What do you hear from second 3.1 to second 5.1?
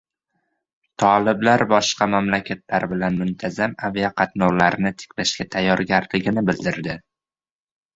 muntazam aviaqatnovlarni